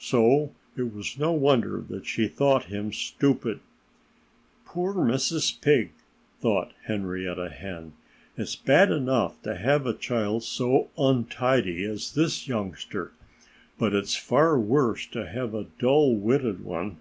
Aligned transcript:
So 0.00 0.54
it 0.78 0.94
was 0.94 1.18
no 1.18 1.32
wonder 1.32 1.84
that 1.90 2.06
she 2.06 2.26
thought 2.26 2.72
him 2.72 2.90
stupid. 2.90 3.60
"Poor 4.64 4.94
Mrs. 4.94 5.60
Pig!" 5.60 5.92
thought 6.40 6.72
Henrietta 6.84 7.50
Hen. 7.50 7.92
"It's 8.34 8.56
bad 8.56 8.90
enough 8.90 9.42
to 9.42 9.56
have 9.56 9.84
a 9.86 9.92
child 9.92 10.42
so 10.42 10.88
untidy 10.96 11.84
as 11.84 12.14
this 12.14 12.48
youngster. 12.48 13.12
But 13.78 13.92
it's 13.92 14.16
far 14.16 14.58
worse 14.58 15.06
to 15.08 15.26
have 15.28 15.52
a 15.52 15.66
dull 15.78 16.14
witted 16.16 16.64
one." 16.64 17.00